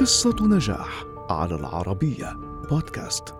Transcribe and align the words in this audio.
قصة 0.00 0.36
نجاح 0.40 1.04
على 1.30 1.54
العربية 1.54 2.32
بودكاست. 2.70 3.34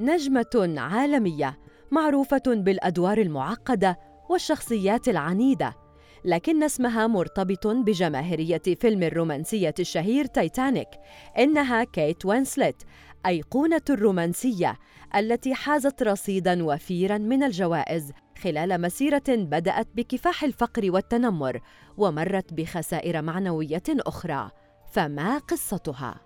نجمة 0.00 0.74
عالمية 0.78 1.58
معروفة 1.90 2.42
بالأدوار 2.46 3.18
المعقدة 3.18 3.98
والشخصيات 4.30 5.08
العنيدة 5.08 5.74
لكن 6.24 6.62
اسمها 6.62 7.06
مرتبط 7.06 7.66
بجماهيرية 7.66 8.62
فيلم 8.80 9.02
الرومانسية 9.02 9.74
الشهير 9.80 10.24
تايتانيك 10.24 10.88
إنها 11.38 11.84
كيت 11.84 12.26
وينسلت 12.26 12.82
أيقونة 13.26 13.82
الرومانسية 13.90 14.78
التي 15.16 15.54
حازت 15.54 16.02
رصيداً 16.02 16.64
وفيراً 16.64 17.18
من 17.18 17.42
الجوائز 17.42 18.12
خلال 18.42 18.80
مسيرة 18.80 19.22
بدأت 19.28 19.88
بكفاح 19.94 20.44
الفقر 20.44 20.90
والتنمر 20.90 21.60
ومرت 21.96 22.54
بخسائر 22.54 23.22
معنوية 23.22 23.82
أخرى. 23.90 24.50
فما 24.92 25.38
قصتها؟ 25.38 26.20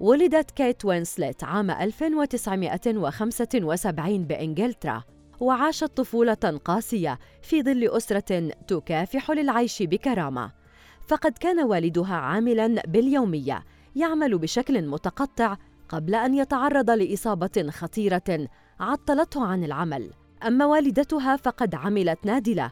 ولدت 0.00 0.50
كيت 0.50 0.84
وينسلت 0.84 1.44
عام 1.44 1.70
1975 1.70 4.24
بإنجلترا 4.24 5.02
وعاشت 5.40 5.84
طفولة 5.84 6.60
قاسية 6.64 7.18
في 7.42 7.62
ظل 7.62 7.96
أسرة 7.96 8.50
تكافح 8.68 9.30
للعيش 9.30 9.82
بكرامة. 9.82 10.52
فقد 11.08 11.38
كان 11.38 11.64
والدها 11.64 12.14
عاملاً 12.14 12.82
باليومية 12.86 13.64
يعمل 13.96 14.38
بشكل 14.38 14.88
متقطع 14.88 15.56
قبل 15.88 16.14
أن 16.14 16.34
يتعرض 16.34 16.90
لإصابة 16.90 17.70
خطيرة 17.70 18.48
عطلته 18.80 19.46
عن 19.46 19.64
العمل. 19.64 20.10
أما 20.46 20.66
والدتها 20.66 21.36
فقد 21.36 21.74
عملت 21.74 22.26
نادلة. 22.26 22.70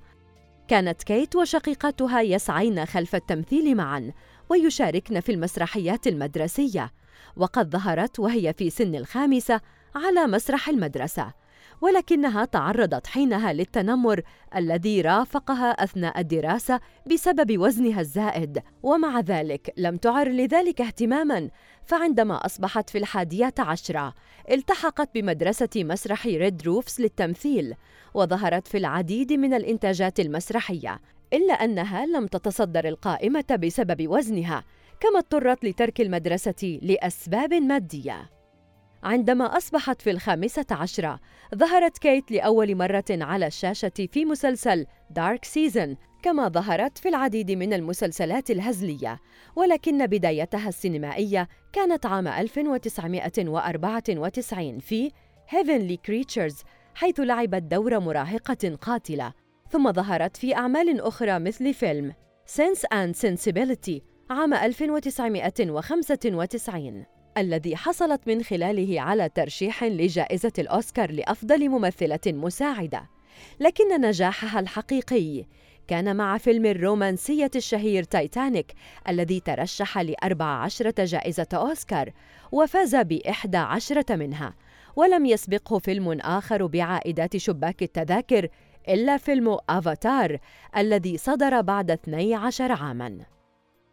كانت 0.69 1.03
كيت 1.03 1.37
وشقيقتها 1.37 2.21
يسعين 2.21 2.87
خلف 2.87 3.15
التمثيل 3.15 3.77
معا 3.77 4.13
ويشاركن 4.49 5.21
في 5.21 5.33
المسرحيات 5.33 6.07
المدرسية. 6.07 6.93
وقد 7.37 7.71
ظهرت 7.71 8.19
وهي 8.19 8.53
في 8.53 8.71
سن 8.71 8.95
الخامسة 8.95 9.61
على 9.95 10.27
مسرح 10.27 10.69
المدرسة 10.69 11.33
ولكنها 11.81 12.45
تعرضت 12.45 13.07
حينها 13.07 13.53
للتنمر 13.53 14.23
الذي 14.57 15.01
رافقها 15.01 15.71
أثناء 15.71 16.21
الدراسة 16.21 16.81
بسبب 17.07 17.59
وزنها 17.59 18.01
الزائد. 18.01 18.63
ومع 18.83 19.21
ذلك 19.21 19.73
لم 19.77 19.97
تعر 19.97 20.29
لذلك 20.29 20.81
اهتماما 20.81 21.51
فعندما 21.85 22.47
أصبحت 22.47 22.91
في 22.91 22.99
الحادية 22.99 23.55
عشرة 23.59 24.15
التحقت 24.51 25.11
بمدرسة 25.15 25.69
مسرح 25.77 26.27
ريد 26.27 26.63
روفس 26.63 27.01
للتمثيل 27.01 27.75
وظهرت 28.15 28.69
في 28.69 28.79
العديد 28.79 29.33
من 29.33 29.55
الإنتاجات 29.55 30.21
المسرحية. 30.21 31.01
إلا 31.33 31.53
أنها 31.53 32.07
لم 32.07 32.27
تتصدر 32.27 32.89
القائمة 32.89 33.59
بسبب 33.63 34.09
وزنها 34.09 34.65
كما 35.01 35.19
اضطرت 35.19 35.65
لترك 35.65 36.01
المدرسة 36.01 36.79
لأسباب 36.83 37.55
مادية. 37.55 38.31
عندما 39.03 39.57
أصبحت 39.57 40.03
في 40.03 40.11
الخامسة 40.11 40.67
عشرة 40.71 41.21
ظهرت 41.55 41.99
كيت 41.99 42.31
لأول 42.31 42.75
مرة 42.75 43.05
على 43.11 43.47
الشاشة 43.47 44.09
في 44.13 44.25
مسلسل 44.25 44.87
Dark 45.11 45.45
Season 45.45 45.97
كما 46.23 46.49
ظهرت 46.49 46.99
في 46.99 47.09
العديد 47.09 47.51
من 47.51 47.73
المسلسلات 47.73 48.51
الهزلية 48.51 49.21
ولكن 49.57 50.07
بدايتها 50.07 50.69
السينمائية 50.69 51.49
كانت 51.73 52.07
عام 52.07 52.29
1994 52.29 54.79
في 54.79 55.11
Heavenly 55.51 55.97
Creatures 56.11 56.55
حيث 56.95 57.21
لعبت 57.21 57.63
دور 57.63 58.01
مراهقة 58.01 58.77
قاتلة. 58.81 59.33
ثم 59.71 59.93
ظهرت 59.93 60.37
في 60.37 60.55
أعمال 60.55 61.01
أخرى 61.01 61.39
مثل 61.39 61.75
فيلم 61.75 62.13
Sense 62.47 62.83
and 62.95 63.17
Sensibility 63.17 64.01
عام 64.31 64.55
1995 64.55 67.05
الذي 67.39 67.77
حصلت 67.77 68.21
من 68.27 68.43
خلاله 68.43 69.01
على 69.01 69.29
ترشيح 69.29 69.85
لجائزة 69.85 70.53
الأوسكار 70.59 71.13
لأفضل 71.13 71.69
ممثلة 71.69 72.21
مساعدة. 72.27 73.09
لكن 73.61 74.01
نجاحها 74.01 74.61
الحقيقي 74.61 75.45
كان 75.89 76.17
مع 76.17 76.39
فيلم 76.39 76.67
الرومانسية 76.67 77.51
الشهير 77.57 78.03
تايتانيك 78.03 78.73
الذي 79.09 79.41
ترشح 79.41 79.99
لأربع 79.99 80.47
عشرة 80.47 81.05
جائزة 81.05 81.47
أوسكار 81.55 82.13
وفاز 82.53 82.97
بإحدى 82.97 83.57
عشرة 83.57 84.17
منها. 84.17 84.55
ولم 84.97 85.27
يسبقه 85.27 85.79
فيلم 85.79 86.21
آخر 86.21 86.67
بعائدات 86.67 87.37
شباك 87.37 87.83
التذاكر 87.83 88.49
إلا 88.89 89.17
فيلم 89.17 89.59
أفاتار 89.71 90.39
الذي 90.77 91.17
صدر 91.17 91.61
بعد 91.61 91.91
12 91.91 92.73
عاماً. 92.73 93.19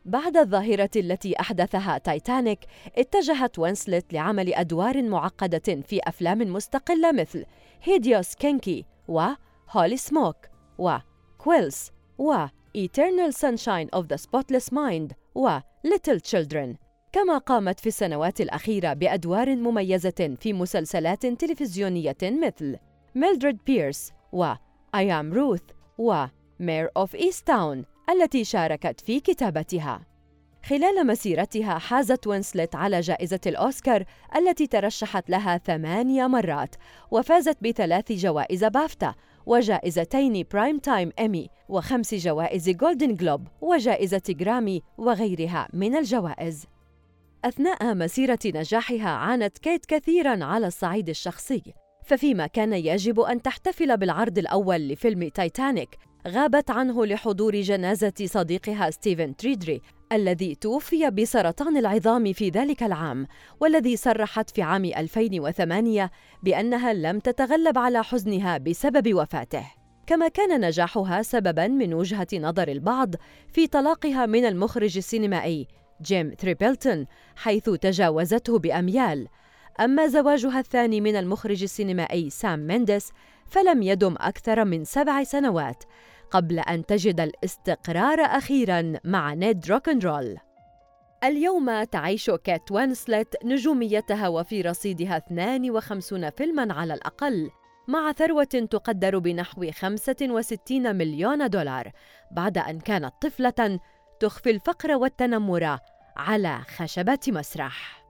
بعد 0.05 0.37
الظاهرة 0.37 0.89
التي 0.95 1.39
أحدثها 1.39 1.97
تايتانيك 1.97 2.59
اتجهت 2.97 3.59
وينسلت 3.59 4.13
لعمل 4.13 4.53
أدوار 4.53 5.03
معقدة 5.03 5.81
في 5.81 5.99
أفلام 6.03 6.37
مستقلة 6.53 7.11
مثل 7.11 7.45
Hideous 7.83 8.35
Kinky 8.35 8.85
و 9.07 9.25
Holy 9.25 9.97
Smoke 9.97 10.35
و 10.77 10.94
Quills 10.94 11.91
و 12.17 12.45
Eternal 12.77 13.31
Sunshine 13.31 13.89
of 13.99 14.03
the 14.07 14.17
Spotless 14.17 14.69
Mind 14.73 15.13
و 15.35 15.59
Little 15.87 16.19
Children. 16.31 16.75
كما 17.11 17.37
قامت 17.37 17.79
في 17.79 17.87
السنوات 17.87 18.41
الأخيرة 18.41 18.93
بأدوار 18.93 19.55
مميزة 19.55 20.35
في 20.39 20.53
مسلسلات 20.53 21.25
تلفزيونية 21.25 22.17
مثل 22.23 22.77
ميلدريد 23.15 23.57
بيرس 23.65 24.11
و 24.31 24.53
I 24.95 25.09
Am 25.09 25.33
Ruth 25.33 25.73
و 25.97 26.25
Mare 26.59 26.89
of 27.03 27.19
Easttown 27.19 27.85
التي 28.09 28.43
شاركت 28.43 29.01
في 29.01 29.19
كتابتها. 29.19 30.05
خلال 30.65 31.07
مسيرتها 31.07 31.77
حازت 31.77 32.27
وينسلت 32.27 32.75
على 32.75 32.99
جائزة 32.99 33.39
الأوسكار 33.45 34.05
التي 34.35 34.67
ترشحت 34.67 35.29
لها 35.29 35.57
ثمانية 35.57 36.27
مرات 36.27 36.75
وفازت 37.11 37.57
بثلاث 37.61 38.11
جوائز 38.11 38.63
بافتا 38.63 39.15
وجائزتين 39.45 40.43
برايم 40.53 40.77
تايم 40.77 41.11
إيمي 41.19 41.49
وخمس 41.69 42.15
جوائز 42.15 42.69
جولدن 42.69 43.15
جلوب 43.15 43.47
وجائزة 43.61 44.23
جرامي 44.29 44.81
وغيرها 44.97 45.67
من 45.73 45.95
الجوائز. 45.95 46.65
أثناء 47.45 47.95
مسيرة 47.95 48.39
نجاحها 48.45 49.09
عانت 49.09 49.57
كيت 49.57 49.85
كثيراً 49.85 50.45
على 50.45 50.67
الصعيد 50.67 51.09
الشخصي. 51.09 51.84
ففيما 52.05 52.47
كان 52.47 52.73
يجب 52.73 53.19
أن 53.19 53.41
تحتفل 53.41 53.97
بالعرض 53.97 54.37
الأول 54.37 54.87
لفيلم 54.87 55.27
تايتانيك 55.27 55.97
غابت 56.27 56.71
عنه 56.71 57.05
لحضور 57.05 57.61
جنازة 57.61 58.13
صديقها 58.25 58.89
ستيفن 58.89 59.35
تريدري 59.35 59.81
الذي 60.11 60.55
توفي 60.55 61.09
بسرطان 61.09 61.77
العظام 61.77 62.33
في 62.33 62.49
ذلك 62.49 62.83
العام 62.83 63.27
والذي 63.59 63.95
صرحت 63.95 64.49
في 64.49 64.61
عام 64.61 64.85
2008 64.85 66.11
بأنها 66.43 66.93
لم 66.93 67.19
تتغلب 67.19 67.77
على 67.77 68.03
حزنها 68.03 68.57
بسبب 68.57 69.13
وفاته. 69.13 69.65
كما 70.07 70.27
كان 70.27 70.65
نجاحها 70.65 71.21
سببا 71.21 71.67
من 71.67 71.93
وجهة 71.93 72.27
نظر 72.33 72.67
البعض 72.67 73.15
في 73.53 73.67
طلاقها 73.67 74.25
من 74.25 74.45
المخرج 74.45 74.97
السينمائي 74.97 75.67
جيم 76.01 76.33
ثريبليتون 76.39 77.05
حيث 77.35 77.69
تجاوزته 77.69 78.59
بأميال. 78.59 79.27
أما 79.79 80.07
زواجها 80.07 80.59
الثاني 80.59 81.01
من 81.01 81.15
المخرج 81.15 81.63
السينمائي 81.63 82.29
سام 82.29 82.67
مينديس 82.67 83.11
فلم 83.45 83.81
يدم 83.81 84.15
أكثر 84.17 84.65
من 84.65 84.83
سبع 84.83 85.23
سنوات 85.23 85.83
قبل 86.31 86.59
أن 86.59 86.85
تجد 86.85 87.19
الاستقرار 87.19 88.21
أخيراً 88.21 88.93
مع 89.03 89.33
نيد 89.33 89.71
روكنرول. 89.71 90.37
اليوم 91.23 91.83
تعيش 91.83 92.29
كات 92.29 92.71
وينسلت 92.71 93.35
نجوميتها 93.45 94.27
وفي 94.27 94.61
رصيدها 94.61 95.17
52 95.17 96.29
فيلماً 96.29 96.73
على 96.73 96.93
الأقل 96.93 97.49
مع 97.87 98.11
ثروة 98.11 98.43
تقدر 98.43 99.19
بنحو 99.19 99.71
65 99.71 100.95
مليون 100.95 101.49
دولار 101.49 101.91
بعد 102.31 102.57
أن 102.57 102.79
كانت 102.79 103.13
طفلة 103.21 103.79
تخفي 104.19 104.49
الفقر 104.49 104.91
والتنمر 104.91 105.77
على 106.17 106.61
خشبة 106.77 107.19
مسرح. 107.27 108.04